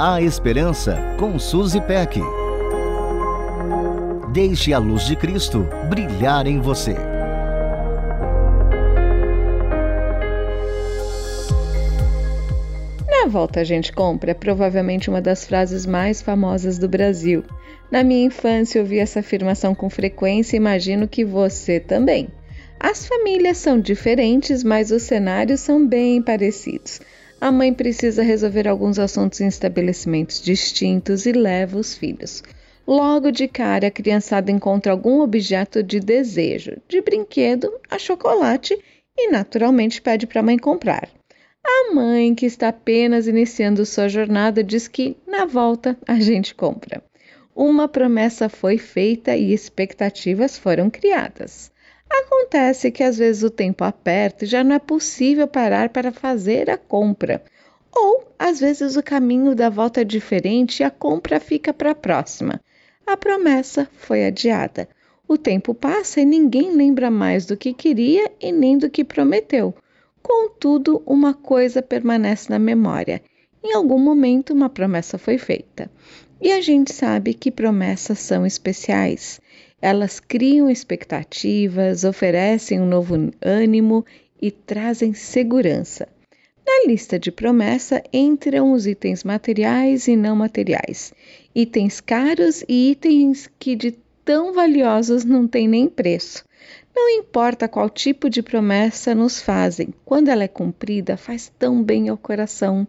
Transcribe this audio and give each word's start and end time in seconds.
A 0.00 0.22
Esperança 0.22 0.96
com 1.18 1.40
Suzy 1.40 1.80
Peck. 1.80 2.20
Deixe 4.32 4.72
a 4.72 4.78
luz 4.78 5.04
de 5.04 5.16
Cristo 5.16 5.66
brilhar 5.90 6.46
em 6.46 6.60
você. 6.60 6.94
Na 13.08 13.26
volta 13.26 13.58
a 13.58 13.64
gente 13.64 13.92
compra 13.92 14.30
é 14.30 14.34
provavelmente 14.34 15.10
uma 15.10 15.20
das 15.20 15.44
frases 15.44 15.84
mais 15.84 16.22
famosas 16.22 16.78
do 16.78 16.88
Brasil. 16.88 17.42
Na 17.90 18.04
minha 18.04 18.26
infância 18.26 18.80
ouvi 18.80 19.00
essa 19.00 19.18
afirmação 19.18 19.74
com 19.74 19.90
frequência 19.90 20.54
e 20.54 20.58
imagino 20.58 21.08
que 21.08 21.24
você 21.24 21.80
também. 21.80 22.28
As 22.78 23.04
famílias 23.04 23.56
são 23.58 23.80
diferentes, 23.80 24.62
mas 24.62 24.92
os 24.92 25.02
cenários 25.02 25.58
são 25.58 25.84
bem 25.84 26.22
parecidos. 26.22 27.00
A 27.40 27.52
mãe 27.52 27.72
precisa 27.72 28.22
resolver 28.22 28.66
alguns 28.66 28.98
assuntos 28.98 29.40
em 29.40 29.46
estabelecimentos 29.46 30.42
distintos 30.42 31.24
e 31.24 31.30
leva 31.30 31.78
os 31.78 31.94
filhos. 31.94 32.42
Logo 32.84 33.30
de 33.30 33.46
cara, 33.46 33.86
a 33.86 33.90
criançada 33.92 34.50
encontra 34.50 34.90
algum 34.90 35.20
objeto 35.20 35.82
de 35.82 36.00
desejo, 36.00 36.78
de 36.88 37.00
brinquedo 37.00 37.72
a 37.88 37.96
chocolate, 37.98 38.76
e 39.16 39.30
naturalmente 39.30 40.02
pede 40.02 40.26
para 40.26 40.40
a 40.40 40.42
mãe 40.42 40.58
comprar. 40.58 41.08
A 41.64 41.94
mãe, 41.94 42.34
que 42.34 42.46
está 42.46 42.68
apenas 42.68 43.28
iniciando 43.28 43.86
sua 43.86 44.08
jornada, 44.08 44.64
diz 44.64 44.88
que 44.88 45.16
na 45.26 45.44
volta 45.44 45.96
a 46.08 46.18
gente 46.18 46.54
compra. 46.54 47.02
Uma 47.54 47.86
promessa 47.86 48.48
foi 48.48 48.78
feita 48.78 49.36
e 49.36 49.52
expectativas 49.52 50.56
foram 50.58 50.88
criadas. 50.88 51.70
Acontece 52.10 52.90
que 52.90 53.02
às 53.02 53.18
vezes 53.18 53.42
o 53.42 53.50
tempo 53.50 53.84
aperta 53.84 54.44
e 54.44 54.48
já 54.48 54.64
não 54.64 54.74
é 54.74 54.78
possível 54.78 55.46
parar 55.46 55.90
para 55.90 56.10
fazer 56.10 56.70
a 56.70 56.78
compra. 56.78 57.42
Ou 57.94 58.32
às 58.38 58.60
vezes 58.60 58.96
o 58.96 59.02
caminho 59.02 59.54
da 59.54 59.68
volta 59.68 60.00
é 60.00 60.04
diferente 60.04 60.80
e 60.80 60.84
a 60.84 60.90
compra 60.90 61.40
fica 61.40 61.72
para 61.72 61.90
a 61.90 61.94
próxima. 61.94 62.60
A 63.06 63.16
promessa 63.16 63.88
foi 63.92 64.24
adiada. 64.24 64.88
O 65.26 65.36
tempo 65.36 65.74
passa 65.74 66.20
e 66.20 66.24
ninguém 66.24 66.72
lembra 66.72 67.10
mais 67.10 67.44
do 67.44 67.56
que 67.56 67.74
queria 67.74 68.30
e 68.40 68.50
nem 68.50 68.78
do 68.78 68.88
que 68.88 69.04
prometeu. 69.04 69.74
Contudo, 70.22 71.02
uma 71.06 71.34
coisa 71.34 71.82
permanece 71.82 72.50
na 72.50 72.58
memória. 72.58 73.22
Em 73.62 73.74
algum 73.74 73.98
momento, 73.98 74.52
uma 74.52 74.68
promessa 74.70 75.18
foi 75.18 75.36
feita. 75.36 75.90
E 76.40 76.52
a 76.52 76.60
gente 76.60 76.92
sabe 76.92 77.34
que 77.34 77.50
promessas 77.50 78.18
são 78.20 78.46
especiais. 78.46 79.40
Elas 79.80 80.18
criam 80.18 80.68
expectativas, 80.68 82.02
oferecem 82.02 82.80
um 82.80 82.86
novo 82.86 83.14
ânimo 83.40 84.04
e 84.40 84.50
trazem 84.50 85.14
segurança. 85.14 86.08
Na 86.66 86.86
lista 86.86 87.18
de 87.18 87.30
promessa 87.30 88.02
entram 88.12 88.72
os 88.72 88.86
itens 88.86 89.24
materiais 89.24 90.08
e 90.08 90.16
não 90.16 90.34
materiais, 90.36 91.14
itens 91.54 92.00
caros 92.00 92.64
e 92.68 92.90
itens 92.90 93.48
que 93.58 93.76
de 93.76 93.92
tão 94.24 94.52
valiosos 94.52 95.24
não 95.24 95.46
têm 95.46 95.66
nem 95.68 95.88
preço. 95.88 96.44
Não 96.94 97.08
importa 97.10 97.68
qual 97.68 97.88
tipo 97.88 98.28
de 98.28 98.42
promessa 98.42 99.14
nos 99.14 99.40
fazem, 99.40 99.94
quando 100.04 100.28
ela 100.28 100.44
é 100.44 100.48
cumprida, 100.48 101.16
faz 101.16 101.52
tão 101.58 101.82
bem 101.82 102.08
ao 102.08 102.16
coração. 102.16 102.86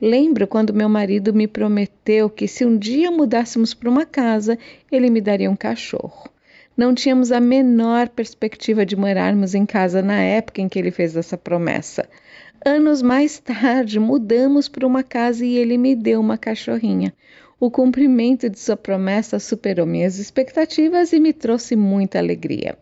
Lembro 0.00 0.46
quando 0.46 0.74
meu 0.74 0.88
marido 0.88 1.32
me 1.32 1.48
prometeu 1.48 2.28
que 2.28 2.46
se 2.46 2.64
um 2.64 2.76
dia 2.76 3.10
mudássemos 3.10 3.74
para 3.74 3.90
uma 3.90 4.04
casa, 4.04 4.58
ele 4.90 5.10
me 5.10 5.20
daria 5.20 5.50
um 5.50 5.56
cachorro. 5.56 6.28
Não 6.76 6.94
tínhamos 6.94 7.32
a 7.32 7.40
menor 7.40 8.08
perspectiva 8.08 8.86
de 8.86 8.94
morarmos 8.94 9.54
em 9.54 9.66
casa 9.66 10.00
na 10.00 10.20
época 10.20 10.60
em 10.60 10.68
que 10.68 10.78
ele 10.78 10.92
fez 10.92 11.16
essa 11.16 11.36
promessa. 11.36 12.08
Anos 12.64 13.02
mais 13.02 13.38
tarde, 13.38 13.98
mudamos 13.98 14.68
para 14.68 14.86
uma 14.86 15.02
casa 15.02 15.44
e 15.44 15.56
ele 15.56 15.76
me 15.76 15.96
deu 15.96 16.20
uma 16.20 16.38
cachorrinha. 16.38 17.12
O 17.58 17.70
cumprimento 17.70 18.48
de 18.48 18.60
sua 18.60 18.76
promessa 18.76 19.40
superou 19.40 19.84
minhas 19.84 20.18
expectativas 20.18 21.12
e 21.12 21.18
me 21.18 21.32
trouxe 21.32 21.74
muita 21.74 22.18
alegria. 22.18 22.78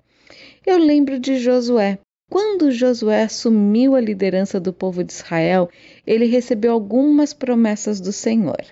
Eu 0.66 0.78
lembro 0.78 1.21
de 1.21 1.38
Josué. 1.38 1.97
Quando 2.28 2.72
Josué 2.72 3.22
assumiu 3.22 3.94
a 3.94 4.00
liderança 4.00 4.59
do 4.59 4.72
povo 4.72 5.04
de 5.04 5.12
Israel, 5.12 5.71
ele 6.04 6.27
recebeu 6.27 6.72
algumas 6.72 7.32
promessas 7.32 8.00
do 8.00 8.12
Senhor. 8.12 8.65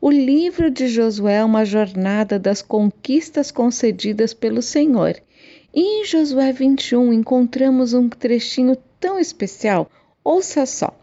O 0.00 0.08
livro 0.08 0.70
de 0.70 0.86
Josué 0.86 1.38
é 1.38 1.44
uma 1.44 1.64
jornada 1.64 2.38
das 2.38 2.62
conquistas 2.62 3.50
concedidas 3.50 4.32
pelo 4.32 4.62
Senhor. 4.62 5.20
E 5.74 6.02
em 6.02 6.04
Josué 6.04 6.52
21 6.52 7.12
encontramos 7.12 7.92
um 7.92 8.08
trechinho 8.08 8.76
tão 9.00 9.18
especial. 9.18 9.90
Ouça 10.22 10.64
só. 10.64 10.96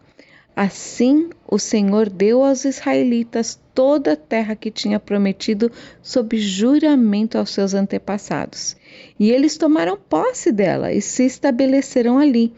Assim, 0.62 1.30
o 1.48 1.58
Senhor 1.58 2.10
deu 2.10 2.44
aos 2.44 2.66
israelitas 2.66 3.58
toda 3.74 4.12
a 4.12 4.16
terra 4.16 4.54
que 4.54 4.70
tinha 4.70 5.00
prometido 5.00 5.72
sob 6.02 6.36
juramento 6.36 7.38
aos 7.38 7.48
seus 7.48 7.72
antepassados. 7.72 8.76
E 9.18 9.30
eles 9.30 9.56
tomaram 9.56 9.96
posse 9.96 10.52
dela 10.52 10.92
e 10.92 11.00
se 11.00 11.24
estabeleceram 11.24 12.18
ali. 12.18 12.52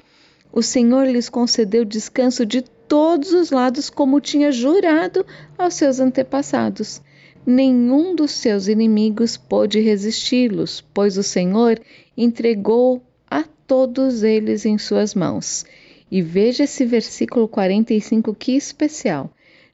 O 0.52 0.64
Senhor 0.64 1.06
lhes 1.06 1.28
concedeu 1.28 1.84
descanso 1.84 2.44
de 2.44 2.62
todos 2.62 3.32
os 3.32 3.52
lados, 3.52 3.88
como 3.88 4.20
tinha 4.20 4.50
jurado 4.50 5.24
aos 5.56 5.74
seus 5.74 6.00
antepassados. 6.00 7.00
Nenhum 7.46 8.16
dos 8.16 8.32
seus 8.32 8.66
inimigos 8.66 9.36
pôde 9.36 9.78
resisti-los, 9.78 10.80
pois 10.92 11.16
o 11.16 11.22
Senhor 11.22 11.80
entregou 12.16 13.00
a 13.30 13.44
todos 13.64 14.24
eles 14.24 14.66
em 14.66 14.76
suas 14.76 15.14
mãos. 15.14 15.64
E 16.12 16.20
veja 16.20 16.64
esse 16.64 16.84
versículo 16.84 17.48
45 17.48 18.34
que 18.34 18.52
especial. 18.52 19.30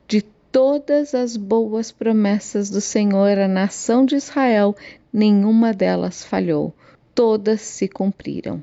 De 0.06 0.22
todas 0.22 1.12
as 1.12 1.36
boas 1.36 1.90
promessas 1.90 2.70
do 2.70 2.80
Senhor 2.80 3.36
à 3.36 3.48
nação 3.48 4.06
de 4.06 4.14
Israel, 4.14 4.76
nenhuma 5.12 5.72
delas 5.72 6.22
falhou, 6.22 6.72
todas 7.12 7.60
se 7.60 7.88
cumpriram. 7.88 8.62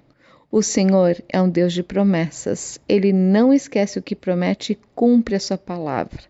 O 0.49 0.61
Senhor 0.61 1.21
é 1.27 1.41
um 1.41 1.49
Deus 1.49 1.73
de 1.73 1.83
promessas. 1.83 2.79
Ele 2.87 3.11
não 3.11 3.53
esquece 3.53 3.99
o 3.99 4.01
que 4.01 4.15
promete 4.15 4.71
e 4.71 4.79
cumpre 4.95 5.35
a 5.35 5.39
sua 5.41 5.57
palavra. 5.57 6.21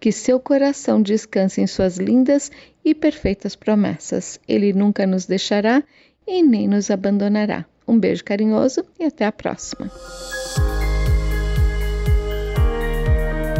Que 0.00 0.10
seu 0.10 0.40
coração 0.40 1.02
descanse 1.02 1.60
em 1.60 1.66
suas 1.66 1.98
lindas 1.98 2.50
e 2.82 2.94
perfeitas 2.94 3.54
promessas. 3.54 4.40
Ele 4.48 4.72
nunca 4.72 5.06
nos 5.06 5.26
deixará 5.26 5.84
e 6.26 6.42
nem 6.42 6.66
nos 6.66 6.90
abandonará. 6.90 7.66
Um 7.86 7.98
beijo 7.98 8.24
carinhoso 8.24 8.82
e 8.98 9.04
até 9.04 9.26
a 9.26 9.32
próxima. 9.32 9.90